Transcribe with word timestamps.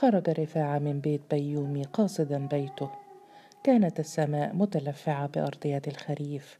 خرج 0.00 0.30
رفاعة 0.30 0.78
من 0.78 1.00
بيت 1.00 1.20
بيومي 1.30 1.82
قاصدا 1.82 2.46
بيته. 2.46 2.90
كانت 3.64 4.00
السماء 4.00 4.54
متلفعة 4.54 5.26
بأرضية 5.26 5.82
الخريف 5.86 6.58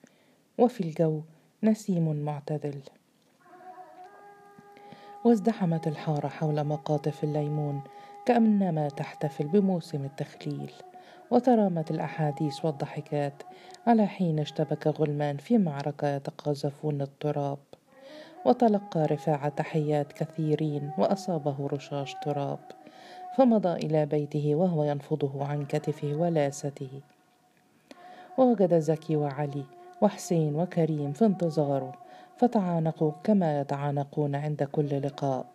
وفي 0.58 0.80
الجو 0.80 1.20
نسيم 1.62 2.24
معتدل. 2.24 2.80
وازدحمت 5.24 5.86
الحارة 5.86 6.28
حول 6.28 6.64
مقاطف 6.64 7.24
الليمون 7.24 7.80
كأنما 8.26 8.88
تحتفل 8.88 9.46
بموسم 9.46 10.04
التخليل. 10.04 10.72
وترامت 11.30 11.90
الأحاديث 11.90 12.64
والضحكات 12.64 13.42
على 13.86 14.06
حين 14.06 14.38
اشتبك 14.38 14.86
غلمان 14.86 15.36
في 15.36 15.58
معركة 15.58 16.08
يتقاذفون 16.08 17.02
التراب. 17.02 17.58
وتلقى 18.46 19.06
رفاعة 19.06 19.48
تحيات 19.48 20.12
كثيرين 20.12 20.90
وأصابه 20.98 21.68
رشاش 21.72 22.14
تراب. 22.22 22.58
فمضى 23.36 23.72
إلى 23.72 24.06
بيته 24.06 24.54
وهو 24.54 24.84
ينفضه 24.84 25.44
عن 25.44 25.64
كتفه 25.64 26.14
ولاسته. 26.14 27.00
ووجد 28.38 28.78
زكي 28.78 29.16
وعلي 29.16 29.64
وحسين 30.00 30.56
وكريم 30.56 31.12
في 31.12 31.24
انتظاره 31.24 31.92
فتعانقوا 32.36 33.12
كما 33.24 33.60
يتعانقون 33.60 34.34
عند 34.34 34.62
كل 34.62 35.02
لقاء. 35.02 35.46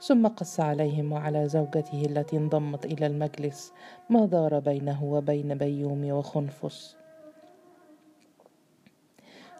ثم 0.00 0.26
قص 0.26 0.60
عليهم 0.60 1.12
وعلى 1.12 1.48
زوجته 1.48 2.02
التي 2.04 2.36
انضمت 2.36 2.84
إلى 2.84 3.06
المجلس 3.06 3.72
ما 4.10 4.26
دار 4.26 4.58
بينه 4.58 5.04
وبين 5.04 5.54
بيومي 5.54 6.12
وخنفس. 6.12 6.96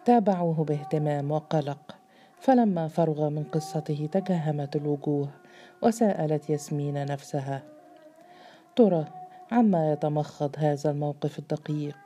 تابعوه 0.04 0.64
باهتمام 0.64 1.30
وقلق 1.30 1.96
فلما 2.38 2.88
فرغ 2.88 3.28
من 3.28 3.44
قصته 3.44 4.08
تكهمت 4.12 4.76
الوجوه. 4.76 5.39
وسألت 5.82 6.50
ياسمين 6.50 7.06
نفسها. 7.06 7.62
ترى 8.76 9.04
عما 9.52 9.92
يتمخض 9.92 10.54
هذا 10.58 10.90
الموقف 10.90 11.38
الدقيق؟ 11.38 11.96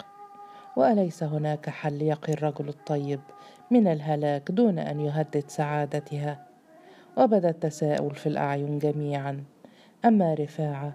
وأليس 0.77 1.23
هناك 1.23 1.71
حل 1.71 2.03
يقي 2.03 2.33
الرجل 2.33 2.69
الطيب 2.69 3.21
من 3.71 3.87
الهلاك 3.87 4.51
دون 4.51 4.79
أن 4.79 5.01
يهدد 5.01 5.45
سعادتها؟ 5.49 6.47
وبدا 7.17 7.49
التساؤل 7.49 8.15
في 8.15 8.27
الأعين 8.27 8.79
جميعا. 8.79 9.45
أما 10.05 10.35
رفاعة 10.35 10.93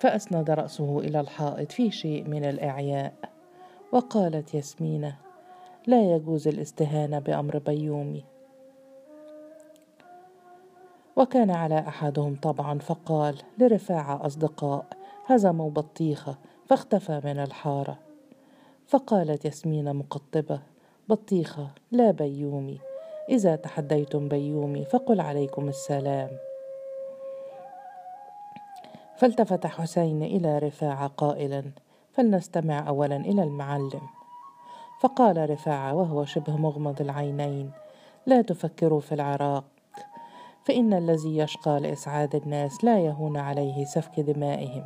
فأسند 0.00 0.50
رأسه 0.50 0.98
إلى 0.98 1.20
الحائط 1.20 1.72
في 1.72 1.90
شيء 1.90 2.28
من 2.28 2.44
الإعياء. 2.44 3.12
وقالت 3.92 4.54
ياسمينه 4.54 5.16
لا 5.86 6.14
يجوز 6.14 6.48
الاستهانة 6.48 7.18
بأمر 7.18 7.58
بيومي. 7.58 8.24
وكان 11.16 11.50
على 11.50 11.78
أحدهم 11.78 12.36
طبعا 12.42 12.78
فقال 12.78 13.38
لرفاعة 13.58 14.26
أصدقاء 14.26 14.86
هزموا 15.26 15.70
بطيخه 15.70 16.36
فاختفى 16.66 17.20
من 17.24 17.38
الحارة. 17.38 17.98
فقالت 18.86 19.44
ياسمين 19.44 19.96
مقطبة 19.96 20.60
بطيخة 21.08 21.70
لا 21.90 22.10
بيومي. 22.10 22.78
إذا 23.28 23.56
تحديتم 23.56 24.28
بيومي 24.28 24.84
فقل 24.84 25.20
عليكم 25.20 25.68
السلام. 25.68 26.30
فالتفت 29.16 29.66
حسين 29.66 30.22
إلى 30.22 30.58
رفاعة 30.58 31.06
قائلا 31.06 31.64
فلنستمع 32.12 32.88
اولا 32.88 33.16
إلى 33.16 33.42
المعلم. 33.42 34.02
فقال 35.00 35.50
رفاعة 35.50 35.94
وهو 35.94 36.24
شبه 36.24 36.56
مغمض 36.56 37.00
العينين 37.00 37.70
لا 38.26 38.42
تفكروا 38.42 39.00
في 39.00 39.14
العراق 39.14 39.64
فإن 40.66 40.92
الذي 40.92 41.36
يشقى 41.38 41.80
لإسعاد 41.80 42.34
الناس 42.34 42.84
لا 42.84 42.98
يهون 42.98 43.36
عليه 43.36 43.84
سفك 43.84 44.20
دمائهم. 44.20 44.84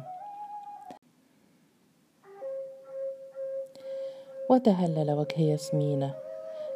وتهلل 4.51 5.11
وجه 5.11 5.41
ياسمينه 5.41 6.15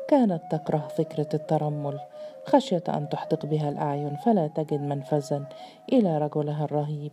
كانت 0.09 0.43
تكره 0.51 0.89
فكرة 0.99 1.29
الترمل. 1.35 2.01
خشيه 2.47 2.83
أن 2.89 3.09
تحدق 3.09 3.47
بها 3.47 3.69
الأعين 3.69 4.17
فلا 4.17 4.47
تجد 4.47 4.81
منفذا 4.81 5.45
إلى 5.93 6.19
رجلها 6.19 6.65
الرهيب. 6.65 7.13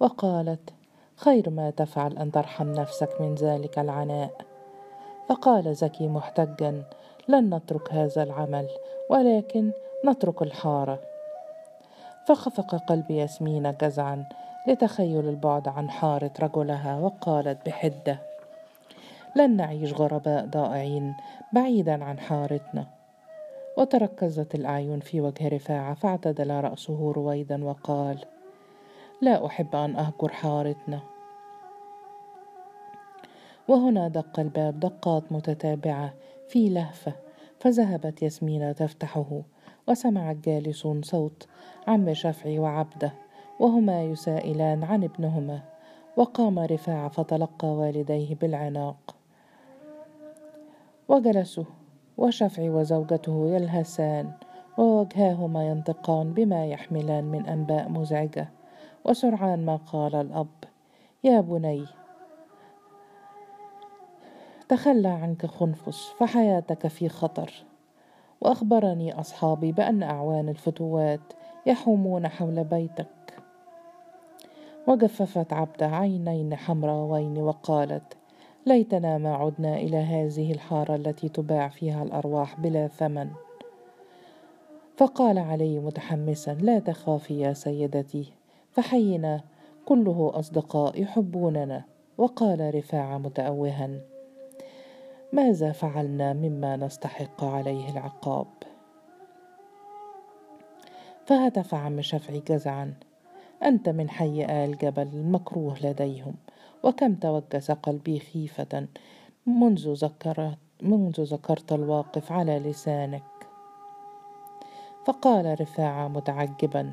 وقالت 0.00 0.70
خير 1.16 1.50
ما 1.50 1.70
تفعل 1.70 2.18
أن 2.18 2.32
ترحم 2.32 2.72
نفسك 2.72 3.20
من 3.20 3.34
ذلك 3.34 3.78
العناء. 3.78 4.30
فقال 5.28 5.74
زكي 5.74 6.08
محتجا 6.08 6.82
لن 7.28 7.54
نترك 7.54 7.92
هذا 7.92 8.22
العمل 8.22 8.68
ولكن 9.10 9.72
نترك 10.06 10.42
الحارة. 10.42 11.09
فخفق 12.24 12.74
قلب 12.74 13.10
ياسمين 13.10 13.74
جزعا 13.80 14.24
لتخيل 14.66 15.28
البعد 15.28 15.68
عن 15.68 15.90
حارة 15.90 16.32
رجلها 16.40 16.98
وقالت 16.98 17.66
بحدة 17.66 18.18
لن 19.36 19.56
نعيش 19.56 19.92
غرباء 19.92 20.46
ضائعين 20.46 21.16
بعيدا 21.52 22.04
عن 22.04 22.18
حارتنا. 22.18 22.86
وتركزت 23.76 24.54
الأعين 24.54 25.00
في 25.00 25.20
وجه 25.20 25.48
رفاعة 25.48 25.94
فاعتدل 25.94 26.50
رأسه 26.50 27.12
رويدا 27.12 27.64
وقال 27.64 28.18
لا 29.22 29.46
أحب 29.46 29.76
أن 29.76 29.96
أهجر 29.96 30.28
حارتنا. 30.28 31.00
وهنا 33.68 34.08
دق 34.08 34.40
الباب 34.40 34.80
دقات 34.80 35.32
متتابعة 35.32 36.14
في 36.48 36.68
لهفة 36.68 37.12
فذهبت 37.60 38.22
ياسمين 38.22 38.74
تفتحه 38.74 39.42
وسمع 39.88 40.30
الجالسون 40.30 41.02
صوت 41.02 41.46
عم 41.88 42.14
شفعي 42.14 42.58
وعبده 42.58 43.12
وهما 43.60 44.04
يسائلان 44.04 44.84
عن 44.84 45.04
ابنهما 45.04 45.62
وقام 46.16 46.58
رفاعة 46.58 47.08
فتلقى 47.08 47.68
والديه 47.68 48.34
بالعناق. 48.34 49.16
وجلسوا 51.08 51.64
وشفعي 52.18 52.70
وزوجته 52.70 53.46
يلهسان 53.46 54.32
ووجهاهما 54.78 55.68
ينطقان 55.68 56.32
بما 56.32 56.66
يحملان 56.66 57.24
من 57.24 57.46
أنباء 57.46 57.88
مزعجة 57.88 58.48
وسرعان 59.04 59.64
ما 59.66 59.76
قال 59.76 60.14
الأب 60.14 60.64
يا 61.24 61.40
بني 61.40 61.86
تخلى 64.68 65.08
عنك 65.08 65.46
خنفس 65.46 66.08
فحياتك 66.18 66.86
في 66.86 67.08
خطر. 67.08 67.69
وأخبرني 68.40 69.20
أصحابي 69.20 69.72
بأن 69.72 70.02
أعوان 70.02 70.48
الفتوات 70.48 71.20
يحومون 71.66 72.28
حول 72.28 72.64
بيتك. 72.64 73.06
وجففت 74.86 75.52
عبدة 75.52 75.86
عينين 75.86 76.56
حمراوين 76.56 77.38
وقالت 77.38 78.16
ليتنا 78.66 79.18
ما 79.18 79.34
عدنا 79.34 79.76
إلى 79.76 79.96
هذه 79.96 80.52
الحارة 80.52 80.94
التي 80.94 81.28
تباع 81.28 81.68
فيها 81.68 82.02
الأرواح 82.02 82.60
بلا 82.60 82.88
ثمن. 82.88 83.30
فقال 84.96 85.38
علي 85.38 85.78
متحمسا 85.78 86.54
لا 86.54 86.78
تخافي 86.78 87.40
يا 87.40 87.52
سيدتي 87.52 88.32
فحينا 88.70 89.40
كله 89.86 90.32
أصدقاء 90.34 91.02
يحبوننا. 91.02 91.84
وقال 92.18 92.74
رفاعة 92.74 93.18
متأوها 93.18 93.90
ماذا 95.32 95.72
فعلنا 95.72 96.32
مما 96.32 96.76
نستحق 96.76 97.44
عليه 97.44 97.90
العقاب؟ 97.90 98.46
فهتف 101.26 101.74
عم 101.74 102.02
شفعي 102.02 102.42
جزعا. 102.48 102.94
أنت 103.62 103.88
من 103.88 104.10
حي 104.10 104.44
آل 104.44 104.78
جبل 104.78 105.02
المكروه 105.12 105.76
لديهم 105.82 106.34
وكم 106.82 107.14
توجس 107.14 107.70
قلبي 107.70 108.18
خيفة 108.18 108.86
منذ 109.46 109.92
ذكرت 109.92 110.58
منذ 110.82 111.20
ذكرت 111.20 111.72
الواقف 111.72 112.32
على 112.32 112.58
لسانك. 112.58 113.22
فقال 115.04 115.60
رفاعة 115.60 116.08
متعجبا 116.08 116.92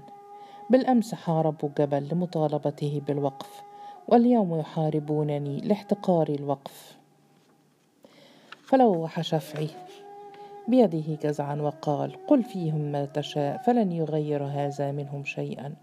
بالأمس 0.69 1.15
حاربوا 1.15 1.69
جبل 1.77 2.07
لمطالبته 2.11 3.01
بالوقف 3.07 3.63
واليوم 4.07 4.59
يحاربونني 4.59 5.57
لاحتقار 5.57 6.29
الوقف. 6.29 6.96
فلوح 8.67 9.21
شفعي. 9.21 9.69
بيده 10.67 11.15
جزعا 11.23 11.55
وقال 11.55 12.27
قل 12.27 12.43
فيهم 12.43 12.81
ما 12.81 13.05
تشاء 13.05 13.57
فلن 13.57 13.91
يغير 13.91 14.43
هذا 14.43 14.91
منهم 14.91 15.23
شيئا. 15.25 15.73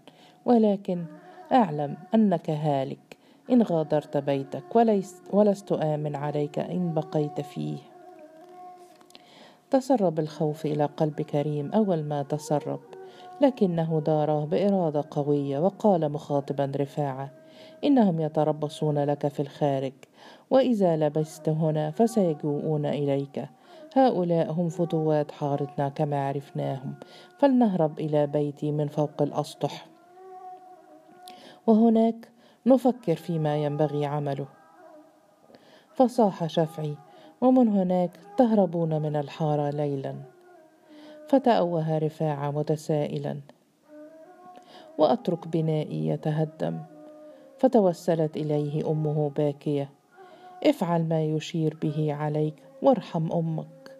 ولكن 0.45 1.05
أعلم 1.51 1.97
أنك 2.15 2.49
هالك. 2.49 3.17
إن 3.51 3.61
غادرت 3.61 4.17
بيتك 4.17 4.75
وليس 4.75 5.15
ولست 5.33 5.71
آمن 5.71 6.15
عليك 6.15 6.59
إن 6.59 6.93
بقيت 6.93 7.41
فيه. 7.41 7.77
تسرب 9.69 10.19
الخوف 10.19 10.65
إلى 10.65 10.85
قلب 10.85 11.21
كريم 11.21 11.71
أول 11.71 12.03
ما 12.03 12.23
تسرب. 12.23 12.79
لكنه 13.41 14.01
داره 14.05 14.45
بإرادة 14.45 15.03
قوية 15.11 15.59
وقال 15.59 16.11
مخاطبا 16.11 16.71
رفاعة 16.75 17.31
إنهم 17.83 18.19
يتربصون 18.19 18.99
لك 18.99 19.27
في 19.27 19.39
الخارج 19.39 19.93
وإذا 20.49 20.97
لبست 20.97 21.49
هنا 21.49 21.91
فسيجوءون 21.91 22.85
إليك. 22.85 23.45
هؤلاء 23.95 24.51
هم 24.51 24.69
فتوات 24.69 25.31
حارتنا 25.31 25.89
كما 25.89 26.27
عرفناهم 26.27 26.93
فلنهرب 27.37 27.99
إلى 27.99 28.27
بيتي 28.27 28.71
من 28.71 28.87
فوق 28.87 29.21
الأسطح. 29.21 29.87
وهناك 31.67 32.29
نفكر 32.65 33.15
فيما 33.15 33.57
ينبغي 33.57 34.05
عمله. 34.05 34.47
فصاح 35.93 36.47
شفعي 36.47 36.95
ومن 37.41 37.67
هناك 37.67 38.11
تهربون 38.37 39.01
من 39.01 39.15
الحارة 39.15 39.69
ليلا. 39.69 40.34
فتأوه 41.27 41.97
رفاعة 41.97 42.51
متسائلا. 42.51 43.39
وأترك 44.97 45.47
بنائي 45.47 46.07
يتهدم. 46.07 46.79
فتوسلت 47.57 48.37
إليه 48.37 48.91
أمه 48.91 49.31
باكية. 49.37 49.89
افعل 50.63 51.03
ما 51.09 51.23
يشير 51.23 51.77
به 51.81 52.13
عليك 52.13 52.53
وارحم 52.81 53.31
أمك. 53.31 53.91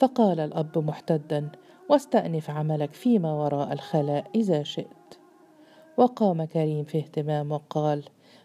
فقال 0.00 0.40
الأب 0.40 0.78
محتدا 0.78 1.48
واستأنف 1.88 2.50
عملك 2.50 2.92
فيما 2.92 3.32
وراء 3.32 3.72
الخلاء 3.72 4.24
إذا 4.34 4.62
شئت. 4.62 5.18
وقام 5.96 6.44
كريم 6.44 6.84
في 6.84 6.98
اهتمام 6.98 7.52
وقال 7.52 8.02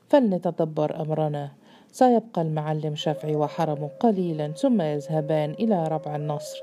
فلنتدبر 0.10 1.02
أمرنا. 1.02 1.52
سيبقى 1.92 2.42
المعلم 2.42 2.96
شفعي 2.96 3.36
وحرمه 3.36 3.90
قليلا 4.00 4.52
ثم 4.52 4.82
يذهبان 4.82 5.52
إلى 5.52 5.84
ربع 5.88 6.16
النصر 6.16 6.58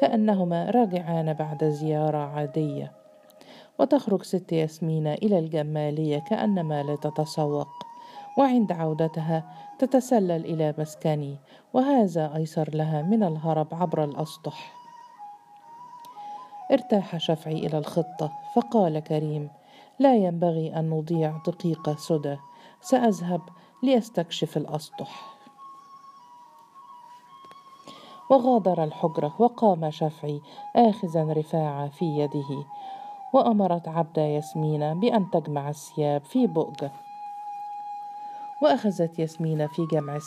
كأنهما 0.00 0.70
راجعان 0.70 1.32
بعد 1.32 1.64
زيارة 1.64 2.18
عادية. 2.18 2.92
وتخرج 3.78 4.22
ست 4.22 4.52
ياسمينة 4.52 5.14
إلى 5.14 5.38
الجمالية 5.38 6.18
كأنما 6.18 6.82
لتتسوق 6.82 7.68
وعند 8.38 8.72
عودتها 8.72 9.44
تتسلل 9.78 10.44
إلى 10.44 10.74
مسكني 10.78 11.36
وهذا 11.72 12.36
أيسر 12.36 12.70
لها 12.74 13.02
من 13.02 13.22
الهرب 13.22 13.66
عبر 13.72 14.04
الأسطح. 14.04 14.74
ارتاح 16.72 17.16
شفعي 17.16 17.66
إلى 17.66 17.78
الخطة 17.78 18.32
فقال 18.54 18.98
كريم 18.98 19.50
لا 19.98 20.16
ينبغي 20.16 20.78
أن 20.78 20.90
نضيع 20.90 21.38
دقيقة 21.46 21.96
سدى 21.96 22.36
سأذهب 22.80 23.40
ليستكشف 23.82 24.56
الأسطح. 24.56 25.38
وغادر 28.30 28.84
الحجرة 28.84 29.34
وقام 29.38 29.90
شفعي 29.90 30.40
آخذا 30.76 31.32
رفاعة 31.32 31.88
في 31.88 32.04
يده 32.04 32.64
وأمرت 33.32 33.88
عبد 33.88 34.18
ياسمين 34.18 35.00
بأن 35.00 35.30
تجمع 35.30 35.68
الثياب 35.68 36.24
في 36.24 36.46
بؤجة 36.46 36.92
وأخذت 38.62 39.18
ياسمين 39.18 39.66
في 39.66 39.86
جمع 39.86 40.18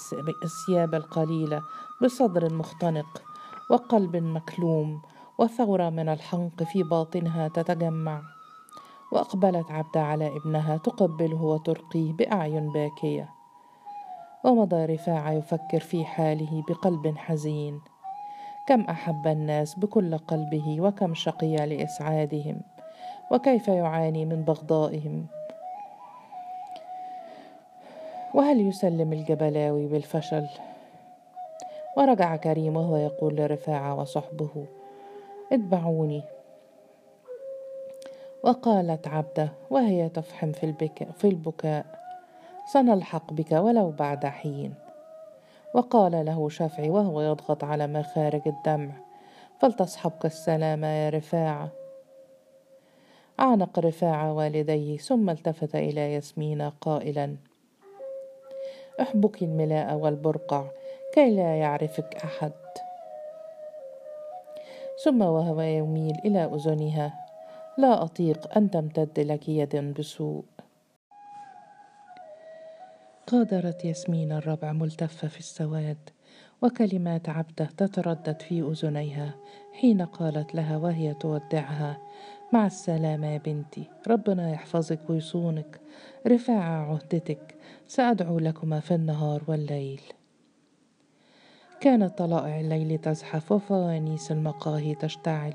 الثياب 0.44 0.96
القليلة 0.96 1.62
بصدر 2.04 2.54
مختنق 2.54 3.22
وقلب 3.70 4.16
مكلوم 4.16 5.02
وثورة 5.38 5.90
من 5.90 6.10
الحنق 6.10 6.64
في 6.64 6.84
باطنها 6.84 7.48
تتجمع. 7.48 8.22
وأقبلت 9.12 9.72
عبد 9.72 9.98
على 9.98 10.38
ابنها 10.38 10.78
تقبله 10.78 11.44
وترقيه 11.44 12.14
بأعين 12.14 12.72
باكية. 12.72 13.41
ومضى 14.44 14.86
رفاعة 14.86 15.32
يفكر 15.32 15.80
في 15.80 16.06
حاله 16.06 16.64
بقلب 16.68 17.18
حزين. 17.18 17.82
كم 18.68 18.82
أحب 18.82 19.28
الناس 19.28 19.76
بكل 19.76 20.18
قلبه 20.18 20.82
وكم 20.82 21.14
شقي 21.14 21.56
لإسعادهم. 21.56 22.62
وكيف 23.32 23.68
يعاني 23.68 24.26
من 24.26 24.44
بغضائهم. 24.44 25.26
وهل 28.34 28.68
يسلم 28.68 29.14
الجبلاوي 29.14 29.88
بالفشل؟ 29.88 30.48
ورجع 31.98 32.36
كريم 32.36 32.78
وهو 32.78 32.96
يقول 32.96 33.36
لرفاعة 33.36 33.96
وصحبه 33.96 34.66
اتبعوني. 35.52 36.24
وقالت 38.44 39.08
عبده 39.08 39.50
وهي 39.70 40.10
تفحم 40.10 40.52
في, 40.52 40.64
البكاء 40.64 41.12
في 41.12 41.28
البكاء. 41.28 42.01
سنلحق 42.74 43.34
بك 43.34 43.52
ولو 43.52 43.92
بعد 43.92 44.26
حين. 44.26 44.74
وقال 45.76 46.26
له 46.26 46.50
شافعي 46.50 46.90
وهو 46.90 47.22
يضغط 47.22 47.64
على 47.64 47.88
مخارج 47.88 48.42
الدمع 48.46 48.92
فلتصحبك 49.60 50.26
السلامة 50.26 50.88
يا 50.88 51.10
رفاعة. 51.10 51.70
عانق 53.40 53.80
رفاعة 53.80 54.34
والديه 54.34 54.98
ثم 54.98 55.30
التفت 55.30 55.76
إلى 55.76 56.14
ياسمين 56.14 56.62
قائلا 56.62 57.36
احبك 59.02 59.42
الملاء 59.44 59.96
والبرقع 59.96 60.66
كي 61.14 61.36
لا 61.36 61.56
يعرفك 61.56 62.16
أحد. 62.24 62.52
ثم 65.04 65.22
وهو 65.22 65.62
يميل 65.62 66.16
إلى 66.26 66.46
أذنها 66.46 67.14
لا 67.78 68.04
أطيق 68.04 68.58
أن 68.58 68.72
تمتد 68.72 69.20
لك 69.20 69.50
يد 69.50 69.94
بسوء. 70.00 70.44
غادرت 73.34 73.86
ياسمين 73.86 74.32
الربع 74.32 74.72
ملتفة 74.72 75.28
في 75.28 75.40
السواد 75.40 76.10
وكلمات 76.62 77.30
عبده 77.30 77.66
تتردد 77.78 78.42
في 78.42 78.62
أذنيها 78.62 79.36
حين 79.74 80.02
قالت 80.02 80.56
لها 80.56 80.78
وهي 80.78 81.14
تودعها 81.14 81.98
مع 82.54 82.66
السلامة 82.66 83.28
يا 83.28 83.38
بنتي 83.38 83.84
ربنا 84.08 84.52
يحفظك 84.52 85.10
ويصونك 85.10 85.80
رفاع 86.28 86.64
عهدتك 86.64 87.56
سأدعو 87.88 88.40
لكما 88.40 88.80
في 88.80 88.96
النهار 88.96 89.44
والليل. 89.48 90.02
كانت 91.82 92.18
طلائع 92.18 92.60
الليل 92.60 92.98
تزحف 92.98 93.52
وفوانيس 93.52 94.32
المقاهي 94.32 94.96
تشتعل 94.96 95.54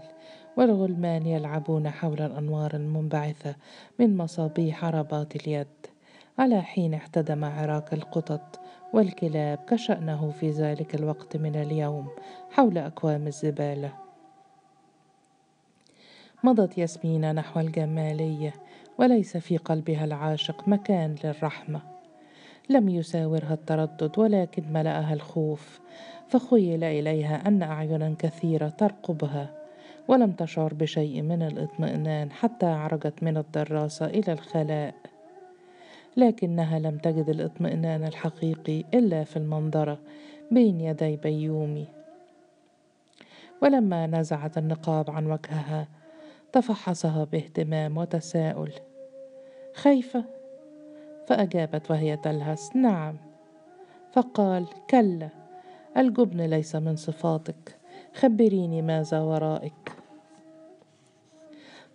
والغلمان 0.56 1.26
يلعبون 1.26 1.90
حول 1.90 2.22
الأنوار 2.22 2.75
المنبعثة 2.75 3.56
من 3.99 4.17
مصابيح 4.17 4.84
عربات 4.84 5.37
اليد. 5.37 5.95
على 6.38 6.62
حين 6.62 6.94
احتدم 6.94 7.44
عراك 7.44 7.92
القطط 7.92 8.60
والكلاب 8.92 9.58
كشأنه 9.68 10.30
في 10.30 10.50
ذلك 10.50 10.94
الوقت 10.94 11.36
من 11.36 11.56
اليوم 11.56 12.08
حول 12.50 12.78
أكوام 12.78 13.26
الزبالة. 13.26 13.92
مضت 16.44 16.78
ياسمين 16.78 17.34
نحو 17.34 17.60
الجمالية 17.60 18.54
وليس 18.98 19.36
في 19.36 19.56
قلبها 19.56 20.04
العاشق 20.04 20.68
مكان 20.68 21.14
للرحمة. 21.24 21.80
لم 22.68 22.88
يساورها 22.88 23.54
التردد 23.54 24.18
ولكن 24.18 24.72
ملأها 24.72 25.14
الخوف 25.14 25.80
فخيل 26.28 26.84
إليها 26.84 27.48
أن 27.48 27.62
أعينا 27.62 28.14
كثيرة 28.18 28.68
ترقبها 28.68 29.50
ولم 30.08 30.32
تشعر 30.32 30.74
بشيء 30.74 31.22
من 31.22 31.42
الاطمئنان 31.42 32.32
حتى 32.32 32.66
عرجت 32.66 33.22
من 33.22 33.36
الدراسة 33.36 34.06
إلى 34.06 34.32
الخلاء. 34.32 34.94
لكنها 36.17 36.79
لم 36.79 36.99
تجد 36.99 37.29
الاطمئنان 37.29 38.05
الحقيقي 38.05 38.85
إلا 38.94 39.25
في 39.25 39.37
المنظرة 39.37 39.99
بين 40.51 40.81
يدي 40.81 41.17
بيومي. 41.17 41.87
ولما 43.63 44.06
نزعت 44.06 44.58
النقاب 44.58 45.11
عن 45.11 45.27
وجهها 45.27 45.89
تفحصها 46.53 47.25
باهتمام 47.25 47.96
وتساؤل 47.96 48.73
خايفة؟ 49.75 50.25
فأجابت 51.27 51.91
وهي 51.91 52.17
تلهث 52.17 52.77
نعم. 52.77 53.17
فقال 54.13 54.67
كلا 54.91 55.29
الجبن 55.96 56.41
ليس 56.41 56.77
من 56.77 56.96
صفاتك 56.96 57.77
خبريني 58.15 58.82
ماذا 58.82 59.20
ورائك. 59.20 59.93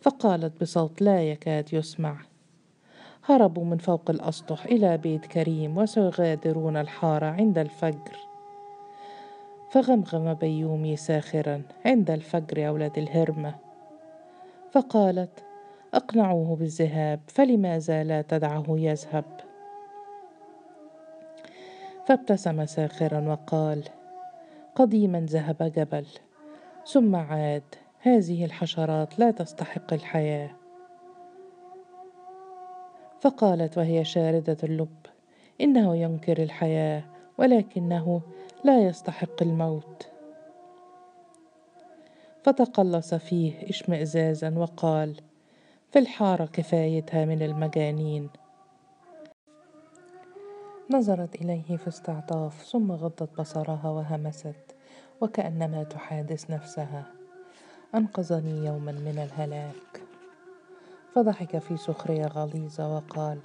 فقالت 0.02 0.62
بصوت 0.62 1.02
لا 1.02 1.24
يكاد 1.24 1.74
يسمع 1.74 2.31
هربوا 3.26 3.64
من 3.64 3.78
فوق 3.78 4.10
الأسطح 4.10 4.66
إلى 4.66 4.98
بيت 4.98 5.26
كريم 5.26 5.78
وسيغادرون 5.78 6.78
الحارة 6.78 7.26
عند 7.26 7.58
الفجر. 7.58 8.18
فغمغم 9.70 10.34
بيومي 10.34 10.96
ساخرا 10.96 11.62
عند 11.86 12.12
الفجر 12.12 12.58
يا 12.58 12.70
ولد 12.70 12.98
الهرمة. 12.98 13.56
فقالت 14.72 15.44
أقنعوه 15.94 16.56
بالذهاب 16.56 17.20
فلماذا 17.28 18.04
لا 18.04 18.22
تدعه 18.22 18.66
يذهب. 18.70 19.26
فابتسم 22.06 22.66
ساخرا 22.66 23.20
وقال 23.20 23.84
قديما 24.76 25.20
ذهب 25.20 25.72
جبل 25.76 26.06
ثم 26.88 27.16
عاد. 27.16 27.64
هذه 28.00 28.46
الحشرات 28.46 29.20
لا 29.20 29.32
تستحق 29.32 29.94
الحياة. 29.94 30.61
فقالت 33.22 33.78
وهي 33.78 34.06
شاردة 34.06 34.58
اللب 34.64 35.06
إنه 35.62 35.96
ينكر 35.96 36.44
الحياة 36.44 37.04
ولكنه 37.38 38.22
لا 38.64 38.80
يستحق 38.80 39.42
الموت. 39.42 40.08
فتقلص 42.44 43.14
فيه 43.14 43.70
اشمئزازا 43.70 44.54
وقال 44.58 45.16
في 45.92 46.00
الحارة 46.00 46.46
كفايتها 46.46 47.26
من 47.26 47.42
المجانين. 47.42 48.30
نظرت 50.90 51.36
إليه 51.36 51.78
في 51.78 51.88
استعطاف 51.88 52.64
ثم 52.64 52.92
غضت 52.92 53.40
بصرها 53.40 53.90
وهمست 53.90 54.76
وكأنما 55.22 55.84
تحادث 55.84 56.52
نفسها. 56.52 57.06
أنقذني 57.96 58.66
يوما 58.66 58.92
من 58.92 59.20
الهلاك. 59.20 60.11
فضحك 61.16 61.58
في 61.58 61.78
سخرية 61.78 62.26
غليظة 62.26 62.96
وقال 62.96 63.40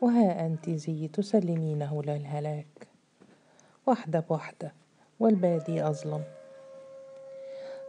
وها 0.00 0.46
أنت 0.46 0.70
زي 0.70 1.08
تسلمينه 1.08 2.02
للهلاك 2.02 2.88
واحدة 3.86 4.20
بواحدة 4.20 4.72
والبادي 5.20 5.88
أظلم. 5.88 6.24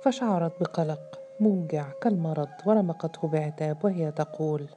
فشعرت 0.01 0.59
بقلق 0.59 1.19
موجع 1.39 1.91
كالمرض 2.01 2.49
ورمقته 2.65 3.27
بعتاب 3.27 3.85
وهي 3.85 4.11
تقول 4.11 4.67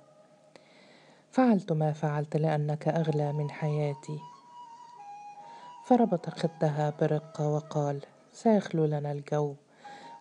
فعلت 1.30 1.72
ما 1.72 1.92
فعلت 1.92 2.36
لأنك 2.36 2.88
أغلى 2.88 3.32
من 3.32 3.50
حياتي. 3.50 4.18
فربط 5.82 6.28
خدها 6.30 6.92
برقة 7.00 7.48
وقال 7.48 8.00
سيخلو 8.32 8.84
لنا 8.84 9.12
الجو 9.12 9.54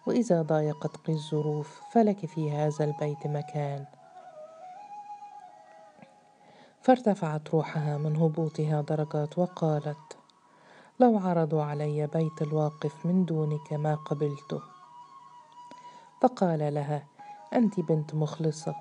وإذا 0.06 0.42
ضايقتك 0.42 1.10
الظروف 1.10 1.82
فلك 1.92 2.26
في 2.26 2.52
هذا 2.52 2.86
البيت 2.86 3.28
مكان. 3.28 3.86
فارتفعت 6.86 7.50
روحها 7.50 7.98
من 7.98 8.16
هبوطها 8.16 8.82
درجات 8.82 9.38
وقالت 9.38 10.18
لو 11.00 11.18
عرضوا 11.18 11.64
علي 11.64 12.08
بيت 12.08 12.42
الواقف 12.42 13.06
من 13.06 13.26
دونك 13.26 13.74
ما 13.74 13.96
قبلته 13.96 14.62
فقال 16.22 16.74
لها 16.74 17.04
أنت 17.54 17.80
بنت 17.80 18.16
مخلصه 18.16 18.76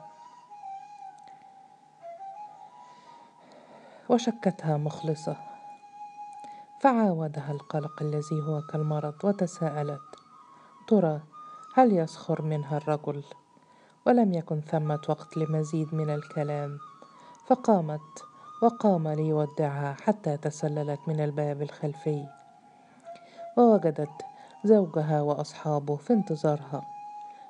وشكتها 4.09 4.77
مخلصة. 4.77 5.37
فعاودها 6.81 7.53
القلق 7.53 8.03
الذي 8.03 8.43
هو 8.43 8.63
كالمرض 8.63 9.15
وتساءلت 9.25 10.01
ترى 10.89 11.21
هل 11.75 11.93
يسخر 11.93 12.43
منها 12.43 12.77
الرجل؟ 12.77 13.25
ولم 14.07 14.33
يكن 14.33 14.61
ثمة 14.61 15.01
وقت 15.09 15.37
لمزيد 15.37 15.95
من 15.95 16.11
الكلام. 16.11 16.79
فقامت 17.47 18.25
وقام 18.63 19.09
ليودعها 19.09 19.97
حتى 20.01 20.37
تسللت 20.37 21.01
من 21.07 21.21
الباب 21.21 21.63
الخلفي. 21.63 22.27
ووجدت 23.57 24.25
زوجها 24.65 25.21
وأصحابه 25.21 25.97
في 25.97 26.13
انتظارها 26.13 26.83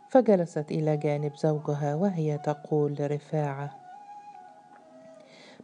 فجلست 0.09 0.71
إلى 0.71 0.97
جانب 0.97 1.37
زوجها 1.37 1.95
وهي 1.95 2.39
تقول 2.39 2.97
لرفاعة 2.99 3.71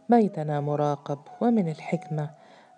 بيتنا 0.09 0.61
مراقب 0.61 1.19
ومن 1.41 1.69
الحكمة 1.69 2.29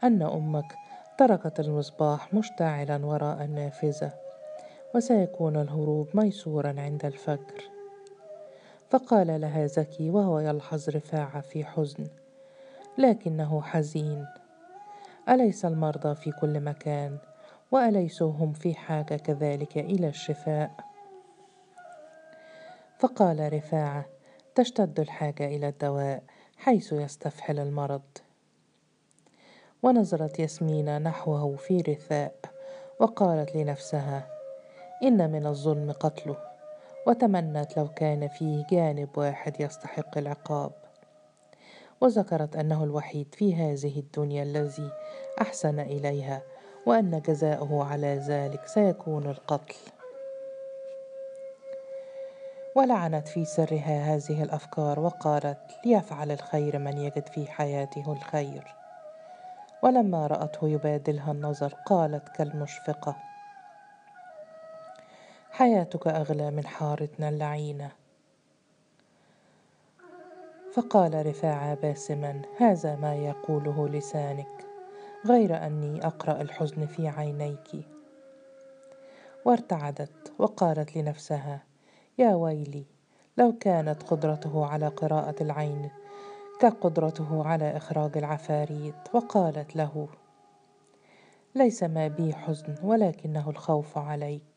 أن 0.03 0.21
أمك 0.21 0.77
تركت 1.17 1.59
المصباح 1.59 2.33
مشتعلا 2.33 3.05
وراء 3.05 3.43
النافذة 3.43 4.13
وسيكون 4.95 5.61
الهروب 5.61 6.07
ميسورا 6.13 6.75
عند 6.77 7.05
الفجر. 7.05 7.69
فقال 8.93 9.41
لها 9.41 9.65
زكي 9.65 10.09
وهو 10.09 10.39
يلحظ 10.39 10.89
رفاعه 10.89 11.41
في 11.41 11.65
حزن. 11.65 12.07
لكنه 12.97 13.61
حزين. 13.61 14.27
أليس 15.29 15.65
المرضى 15.65 16.15
في 16.15 16.31
كل 16.31 16.59
مكان؟ 16.59 17.17
وأليسوا 17.71 18.31
هم 18.31 18.53
في 18.53 18.73
حاجة 18.73 19.15
كذلك 19.15 19.77
إلى 19.77 20.07
الشفاء؟ 20.07 20.71
فقال 22.99 23.53
رفاعه 23.53 24.05
تشتد 24.55 24.99
الحاجة 24.99 25.45
إلى 25.45 25.67
الدواء 25.67 26.23
حيث 26.57 26.93
يستفحل 26.93 27.59
المرض. 27.59 28.01
ونظرت 29.83 30.39
ياسمين 30.39 31.01
نحوه 31.01 31.55
في 31.55 31.81
رثاء 31.81 32.35
وقالت 32.99 33.55
لنفسها 33.55 34.27
إن 35.03 35.31
من 35.31 35.47
الظلم 35.47 35.91
قتله. 35.91 36.52
وتمنت 37.07 37.77
لو 37.77 37.87
كان 37.87 38.27
فيه 38.27 38.65
جانب 38.71 39.17
واحد 39.17 39.61
يستحق 39.61 40.17
العقاب. 40.17 40.71
وذكرت 42.01 42.55
أنه 42.55 42.83
الوحيد 42.83 43.35
في 43.35 43.55
هذه 43.55 43.99
الدنيا 43.99 44.43
الذي 44.43 44.91
أحسن 45.41 45.79
إليها 45.79 46.41
وأن 46.85 47.21
جزاؤه 47.21 47.85
على 47.85 48.15
ذلك 48.15 48.67
سيكون 48.67 49.29
القتل. 49.29 49.75
ولعنت 52.75 53.27
في 53.27 53.45
سرها 53.45 54.15
هذه 54.15 54.43
الأفكار 54.43 54.99
وقالت 54.99 55.59
ليفعل 55.85 56.31
الخير 56.31 56.79
من 56.79 56.97
يجد 56.97 57.27
في 57.27 57.47
حياته 57.47 58.11
الخير. 58.11 58.75
ولما 59.83 60.27
رأته 60.27 60.69
يبادلها 60.69 61.31
النظر 61.31 61.73
قالت 61.85 62.29
كالمشفقة 62.29 63.15
حياتك 65.55 66.07
أغلى 66.07 66.51
من 66.51 66.67
حارتنا 66.67 67.29
اللعينة. 67.29 67.91
فقال 70.73 71.25
رفاعة 71.25 71.73
باسما 71.73 72.41
هذا 72.57 72.95
ما 72.95 73.15
يقوله 73.15 73.87
لسانك 73.87 74.65
غير 75.25 75.65
أني 75.65 76.07
أقرأ 76.07 76.41
الحزن 76.41 76.85
في 76.85 77.07
عينيك. 77.07 77.85
وارتعدت 79.45 80.33
وقالت 80.39 80.97
لنفسها 80.97 81.63
يا 82.17 82.35
ويلي 82.35 82.85
لو 83.37 83.57
كانت 83.57 84.03
قدرته 84.03 84.65
على 84.65 84.87
قراءة 84.87 85.43
العين 85.43 85.89
كقدرته 86.59 87.47
على 87.47 87.77
إخراج 87.77 88.17
العفاريت 88.17 88.95
وقالت 89.13 89.75
له 89.75 90.07
ليس 91.55 91.83
ما 91.83 92.07
بي 92.07 92.33
حزن 92.33 92.75
ولكنه 92.83 93.49
الخوف 93.49 93.97
عليك. 93.97 94.52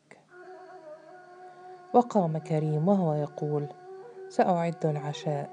وقام 1.97 2.37
كريم 2.37 2.87
وهو 2.87 3.13
يقول 3.13 3.67
سأعد 4.29 4.85
العشاء. 4.85 5.49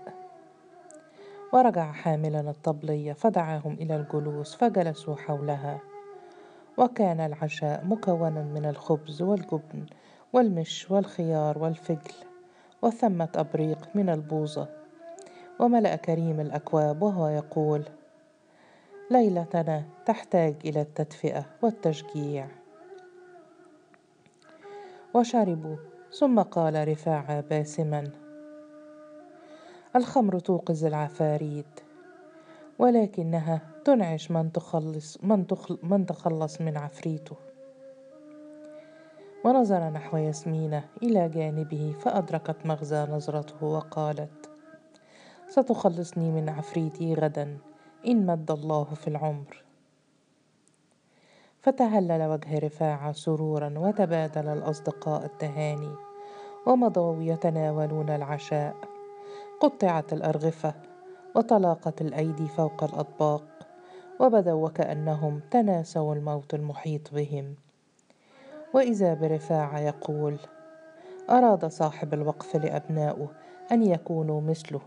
ورجع 1.53 1.93
حاملا 1.93 2.41
الطبلية 2.41 3.13
فدعاهم 3.13 3.73
إلى 3.73 3.97
الجلوس 3.97 4.55
فجلسوا 4.55 5.17
حولها. 5.17 5.81
وكان 6.77 7.21
العشاء 7.21 7.85
مكونا 7.85 8.43
من 8.43 8.67
الخبز 8.67 9.23
والجبن 9.23 9.87
والمش 10.33 10.91
والخيار 10.91 11.59
والفجل 11.59 12.15
وثمة 12.83 13.29
أبريق 13.37 13.89
من 13.95 14.09
البوظة. 14.09 14.69
وملأ 15.61 15.97
كريم 15.97 16.41
الأكواب 16.41 17.03
وهو 17.03 17.29
يقول 17.29 17.83
ليلتنا 19.11 19.85
تحتاج 20.07 20.55
إلى 20.65 20.81
التدفئة 20.81 21.47
والتشجيع. 21.63 22.49
وشربوا 25.15 25.77
ثم 26.18 26.42
قال 26.42 26.88
رفاعة 26.88 27.40
باسما 27.40 28.11
الخمر 29.97 30.38
توقظ 30.38 30.85
العفاريت 30.85 31.80
ولكنها 32.78 33.61
تنعش 33.85 34.30
من 34.30 34.52
تخلص 34.52 35.18
من, 35.23 35.47
تخل 35.47 35.78
من 35.83 36.06
تخلص 36.06 36.61
من 36.61 36.76
عفريته. 36.76 37.37
ونظر 39.44 39.90
نحو 39.90 40.16
ياسمينة 40.16 40.85
إلى 41.02 41.28
جانبه 41.28 41.94
فأدركت 42.00 42.66
مغزى 42.66 43.06
نظرته 43.11 43.66
وقالت 43.66 44.50
ستخلصني 45.49 46.30
من 46.30 46.49
عفريتي 46.49 47.14
غدا 47.14 47.59
إن 48.06 48.26
مد 48.26 48.50
الله 48.50 48.85
في 48.85 49.09
العمر. 49.09 49.63
فتهلل 51.64 52.23
وجه 52.23 52.59
رفاعة 52.59 53.12
سرورا 53.12 53.75
وتبادل 53.76 54.49
الأصدقاء 54.49 55.25
التهاني 55.25 55.94
ومضوا 56.66 57.23
يتناولون 57.23 58.11
العشاء. 58.11 58.75
قطعت 59.61 60.12
الأرغفة 60.12 60.75
وتلاقت 61.35 62.00
الأيدي 62.00 62.49
فوق 62.49 62.85
الأطباق 62.85 63.44
وبدوا 64.21 64.66
وكأنهم 64.66 65.40
تناسوا 65.50 66.14
الموت 66.14 66.54
المحيط 66.54 67.14
بهم. 67.14 67.54
وإذا 68.75 69.14
برفاعة 69.14 69.78
يقول 69.78 70.37
أراد 71.30 71.66
صاحب 71.66 72.14
الوقف 72.14 72.56
لأبنائه 72.56 73.28
أن 73.73 73.83
يكونوا 73.83 74.40
مثله 74.40 74.80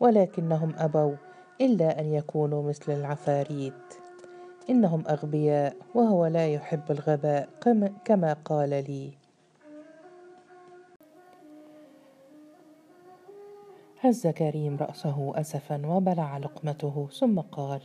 ولكنهم 0.00 0.74
أبوا 0.78 1.14
إلا 1.60 2.00
أن 2.00 2.06
يكونوا 2.06 2.62
مثل 2.62 2.92
العفاريت. 2.92 4.01
إنهم 4.70 5.04
أغبياء 5.08 5.76
وهو 5.94 6.26
لا 6.26 6.48
يحب 6.48 6.90
الغباء 6.90 7.48
كما 8.04 8.36
قال 8.44 8.70
لي. 8.70 9.12
هز 14.00 14.26
كريم 14.26 14.76
رأسه 14.76 15.32
أسفا 15.40 15.86
وبلع 15.86 16.38
لقمته 16.38 17.08
ثم 17.12 17.40
قال 17.40 17.80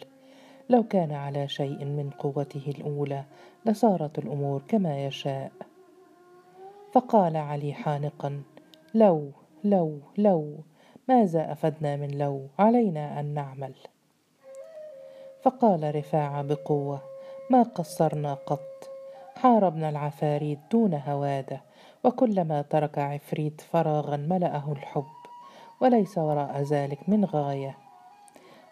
لو 0.70 0.84
كان 0.84 1.12
على 1.12 1.48
شيء 1.48 1.86
من 1.86 2.10
قوته 2.10 2.74
الأولى 2.78 3.24
لصارت 3.66 4.20
الأمور 4.20 4.64
كما 4.68 5.06
يشاء. 5.06 5.52
فقال 6.94 7.38
علي 7.38 7.74
حانقا 7.74 8.42
لو 8.94 9.32
لو 9.64 10.00
لو 10.18 10.58
ماذا 11.08 11.52
أفدنا 11.52 11.96
من 11.96 12.18
لو؟ 12.18 12.48
علينا 12.60 13.20
أن 13.20 13.34
نعمل. 13.34 13.74
فقال 15.44 15.96
رفاعة 15.96 16.42
بقوة 16.42 17.02
ما 17.50 17.64
قصرنا 17.64 18.34
قط. 18.34 18.90
حاربنا 19.36 19.90
العفاريت 19.90 20.60
دون 20.72 20.94
هوادة 20.94 21.62
وكلما 22.04 22.62
ترك 22.62 22.98
عفريت 22.98 23.62
فراغا 23.62 24.18
ملأه 24.18 24.72
الحب 24.72 25.06
وليس 25.82 26.18
وراء 26.18 26.62
ذلك 26.62 27.10
من 27.10 27.26
غاية. 27.26 27.78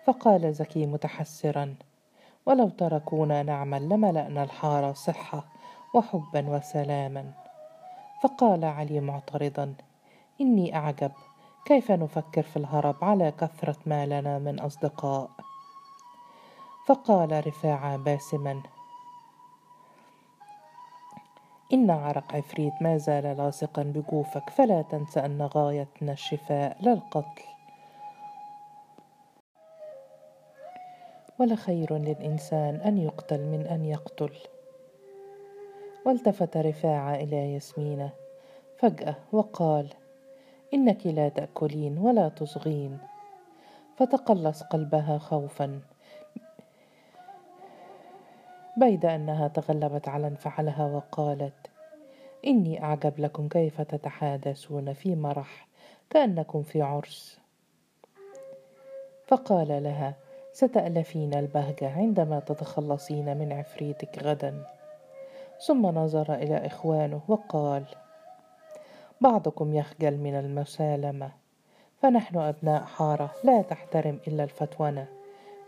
فقال 0.05 0.53
زكي 0.53 0.85
متحسرا 0.85 1.75
ولو 2.45 2.69
تركونا 2.69 3.43
نعمل 3.43 3.89
لملأنا 3.89 4.43
الحارة 4.43 4.93
صحة 4.93 5.45
وحبا 5.93 6.49
وسلاما. 6.49 7.31
فقال 8.23 8.65
علي 8.65 8.99
معترضا 8.99 9.73
إني 10.41 10.75
أعجب 10.75 11.11
كيف 11.65 11.91
نفكر 11.91 12.41
في 12.41 12.57
الهرب 12.57 12.95
على 13.01 13.31
كثرة 13.31 13.77
ما 13.85 14.05
لنا 14.05 14.39
من 14.39 14.59
أصدقاء؟ 14.59 15.29
فقال 16.85 17.47
رفاعة 17.47 17.97
باسما 17.97 18.61
إن 21.73 21.91
عرق 21.91 22.35
عفريت 22.35 22.73
ما 22.81 22.97
زال 22.97 23.37
لاصقا 23.37 23.83
بجوفك 23.83 24.49
فلا 24.49 24.81
تنس 24.81 25.17
أن 25.17 25.41
غايتنا 25.41 26.11
الشفاء 26.11 26.77
لا 26.81 26.93
القتل. 26.93 27.43
ولخير 31.39 31.97
للإنسان 31.97 32.75
أن 32.75 32.97
يقتل 32.97 33.41
من 33.41 33.67
أن 33.67 33.85
يقتل. 33.85 34.33
والتفت 36.05 36.57
رفاعة 36.57 37.15
إلى 37.15 37.53
ياسمينة 37.53 38.09
فجأة 38.77 39.15
وقال 39.31 39.93
إنك 40.73 41.07
لا 41.07 41.29
تأكلين 41.29 41.97
ولا 41.97 42.29
تصغين. 42.29 42.97
فتقلص 43.97 44.63
قلبها 44.63 45.17
خوفا. 45.17 45.94
بيد 48.77 49.05
أنها 49.05 49.47
تغلبت 49.47 50.09
على 50.09 50.27
انفعالها 50.27 50.85
وقالت 50.85 51.67
إني 52.47 52.83
أعجب 52.83 53.19
لكم 53.19 53.47
كيف 53.47 53.81
تتحادثون 53.81 54.93
في 54.93 55.15
مرح 55.15 55.67
كأنكم 56.09 56.63
في 56.63 56.81
عرس. 56.81 57.39
فقال 59.27 59.83
لها 59.83 60.15
ستألفين 60.53 61.33
البهجة 61.33 61.91
عندما 61.97 62.39
تتخلصين 62.39 63.37
من 63.37 63.53
عفريتك 63.53 64.23
غدا. 64.23 64.65
ثم 65.59 65.85
نظر 65.85 66.33
إلى 66.33 66.65
إخوانه 66.65 67.21
وقال 67.27 67.83
بعضكم 69.21 69.73
يخجل 69.73 70.17
من 70.17 70.35
المسالمة 70.35 71.31
فنحن 72.01 72.37
أبناء 72.37 72.83
حارة 72.83 73.31
لا 73.43 73.61
تحترم 73.61 74.19
إلا 74.27 74.43
الفتونة 74.43 75.07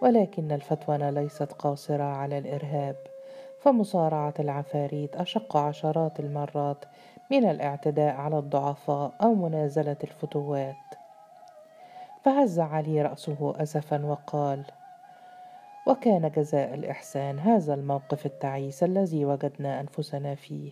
ولكن 0.02 0.52
الفتونة 0.52 1.10
ليست 1.10 1.52
قاصرة 1.52 2.04
على 2.04 2.38
الإرهاب 2.38 2.96
فمصارعة 3.60 4.34
العفاريت 4.40 5.16
أشق 5.16 5.58
عشرات 5.58 6.20
المرات 6.20 6.86
من 7.32 7.50
الاعتداء 7.50 8.16
على 8.16 8.38
الضعفاء 8.40 9.14
أو 9.22 9.36
منازلة 9.36 9.98
الفتوات. 10.04 10.76
فهز 12.26 12.60
علي 12.60 13.02
رأسه 13.02 13.54
أسفا 13.58 14.06
وقال 14.06 14.64
وكان 15.88 16.32
جزاء 16.36 16.74
الإحسان 16.74 17.40
هذا 17.40 17.74
الموقف 17.74 18.26
التعيس 18.26 18.84
الذي 18.84 19.26
وجدنا 19.26 19.80
أنفسنا 19.80 20.36
فيه. 20.36 20.72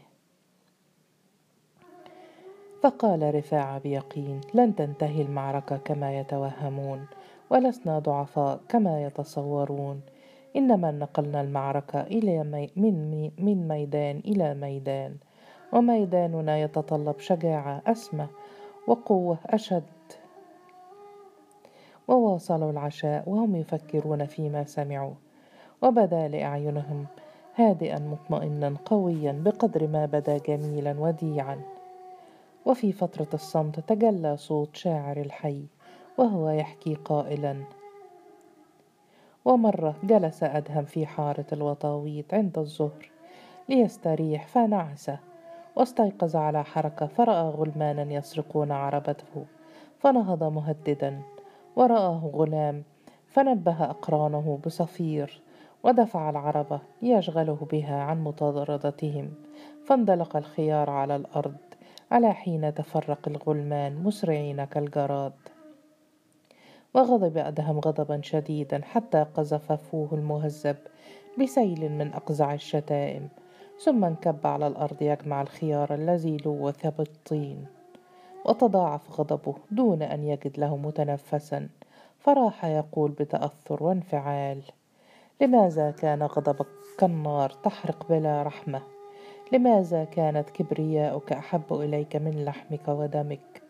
فقال 2.84 3.36
رفاعة 3.36 3.80
بيقين 3.80 4.42
لن 4.54 4.76
تنتهي 4.76 5.22
المعركة 5.22 5.78
كما 5.78 6.20
يتوهمون 6.20 7.08
ولسنا 7.50 8.00
ضعفاء 8.00 8.60
كما 8.70 9.04
يتصورون. 9.04 10.02
إنما 10.56 10.92
نقلنا 10.92 11.42
المعركة 11.42 12.02
إلى 12.02 12.44
مي 12.44 12.70
من, 12.76 13.32
من 13.38 13.68
ميدان 13.68 14.22
إلى 14.26 14.54
ميدان. 14.54 15.16
وميداننا 15.74 16.60
يتطلب 16.60 17.20
شجاعة 17.20 17.82
أسمى 17.88 18.28
وقوة 18.88 19.38
أشد. 19.46 19.84
وواصلوا 22.08 22.72
العشاء 22.72 23.30
وهم 23.30 23.56
يفكرون 23.56 24.26
فيما 24.26 24.64
سمعوا. 24.64 25.14
وبدا 25.82 26.28
لأعينهم 26.28 27.06
هادئا 27.56 28.00
مطمئنا 28.00 28.76
قويا 28.86 29.32
بقدر 29.32 29.88
ما 29.88 30.06
بدا 30.06 30.38
جميلا 30.38 30.96
وديعا. 31.00 31.62
وفي 32.66 32.92
فترة 32.92 33.28
الصمت 33.34 33.80
تجلى 33.80 34.38
صوت 34.38 34.76
شاعر 34.76 35.18
الحي. 35.18 35.66
وهو 36.18 36.50
يحكي 36.50 36.96
قائلا. 36.96 37.64
ومرة 39.46 39.96
جلس 40.04 40.44
أدهم 40.44 40.86
في 40.86 41.06
حارة 41.06 41.46
الوطاويط 41.54 42.34
عند 42.34 42.58
الظهر 42.58 43.10
ليستريح 43.70 44.48
فنعس 44.48 45.12
واستيقظ 45.76 46.36
على 46.36 46.64
حركة 46.64 47.08
فرأى 47.08 47.50
غلمانا 47.50 48.14
يسرقون 48.14 48.72
عربته 48.72 49.46
فنهض 50.00 50.44
مهددا. 50.44 51.22
ورآه 51.76 52.32
غلام 52.34 52.84
فنبه 53.28 53.84
أقرانه 53.84 54.60
بصفير 54.66 55.42
ودفع 55.84 56.30
العربة 56.30 56.80
ليشغله 57.02 57.68
بها 57.72 58.02
عن 58.02 58.24
مطاردتهم. 58.24 59.34
فاندلق 59.86 60.38
الخيار 60.38 60.90
على 60.90 61.16
الأرض 61.16 61.58
على 62.12 62.34
حين 62.34 62.74
تفرق 62.74 63.28
الغلمان 63.28 64.04
مسرعين 64.04 64.64
كالجراد. 64.66 65.34
وغضب 66.96 67.38
أدهم 67.38 67.80
غضبا 67.80 68.22
شديدا 68.24 68.82
حتى 68.84 69.26
قذف 69.34 69.72
فوه 69.72 70.10
المهذب 70.12 70.76
بسيل 71.42 71.92
من 71.92 72.14
أقزع 72.14 72.54
الشتائم 72.54 73.30
ثم 73.80 74.06
انكب 74.06 74.48
على 74.48 74.68
الأرض 74.68 75.02
يجمع 75.02 75.42
الخيار 75.42 75.94
الذي 75.94 76.38
لوث 76.46 76.88
بالطين. 76.88 77.66
وتضاعف 78.46 79.20
غضبه 79.20 79.56
دون 79.72 80.02
أن 80.02 80.24
يجد 80.24 80.60
له 80.60 80.78
متنفسا 80.78 81.70
فراح 82.20 82.66
يقول 82.66 83.12
بتأثر 83.12 83.84
وانفعال 83.84 84.62
لماذا 85.42 85.92
كان 85.92 86.24
غضبك 86.24 86.68
كالنار 86.98 87.50
تحرق 87.50 88.06
بلا 88.10 88.44
رحمة؟ 88.44 88.82
لماذا 89.52 90.04
كانت 90.04 90.50
كبرياؤك 90.50 91.32
أحب 91.32 91.74
إليك 91.74 92.16
من 92.16 92.46
لحمك 92.46 92.88
ودمك؟ 92.88 93.65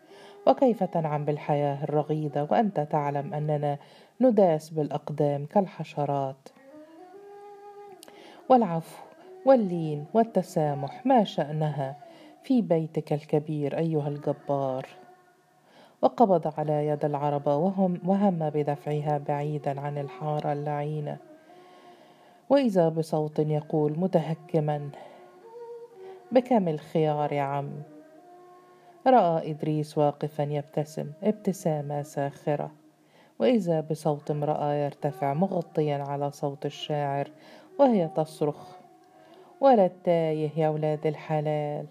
وكيف 0.46 0.84
تنعم 0.84 1.24
بالحياة 1.24 1.84
الرغيدة 1.84 2.48
وأنت 2.50 2.80
تعلم 2.80 3.34
أننا 3.34 3.78
نداس 4.20 4.70
بالأقدام 4.70 5.46
كالحشرات؟ 5.46 6.48
والعفو 8.48 9.02
واللين 9.46 10.04
والتسامح 10.14 11.06
ما 11.06 11.24
شأنها 11.24 11.96
في 12.42 12.62
بيتك 12.62 13.12
الكبير 13.12 13.78
أيها 13.78 14.08
الجبار. 14.08 14.86
وقبض 16.02 16.52
على 16.58 16.86
يد 16.86 17.04
العربة 17.04 17.56
وهم, 17.56 18.00
وهم 18.04 18.50
بدفعها 18.50 19.18
بعيدا 19.28 19.80
عن 19.80 19.98
الحارة 19.98 20.52
اللعينة. 20.52 21.16
وإذا 22.50 22.88
بصوت 22.88 23.38
يقول 23.38 23.98
متهكما 23.98 24.90
بكم 26.32 26.68
الخيار 26.68 27.32
يا 27.32 27.42
عم؟ 27.42 27.70
رأى 29.06 29.50
إدريس 29.50 29.98
واقفا 29.98 30.42
يبتسم 30.42 31.12
ابتسامة 31.22 32.02
ساخرة. 32.02 32.70
وإذا 33.38 33.80
بصوت 33.80 34.30
امرأة 34.30 34.74
يرتفع 34.74 35.34
مغطيا 35.34 35.96
على 35.96 36.30
صوت 36.30 36.66
الشاعر 36.66 37.30
وهي 37.78 38.08
تصرخ 38.16 38.76
ولا 39.60 39.86
التايه 39.86 40.50
يا 40.56 40.68
ولاد 40.68 41.06
الحلال. 41.06 41.86